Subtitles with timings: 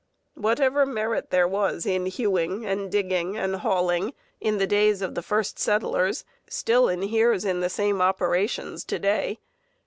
[0.33, 5.21] Whatever merit there was in hewing and digging and hauling in the days of the
[5.21, 9.37] first settlers still inheres in the same operations to day.